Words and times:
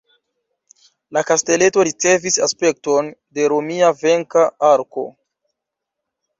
La 1.17 1.21
kasteleto 1.31 1.85
ricevis 1.89 2.39
aspekton 2.47 3.13
de 3.39 3.47
romia 3.55 3.93
venka 4.03 4.49
arko. 4.75 5.09